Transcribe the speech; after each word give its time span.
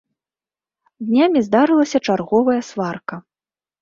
Днямі 1.09 1.39
здарылася 1.47 2.03
чарговая 2.09 2.59
сварка. 2.71 3.15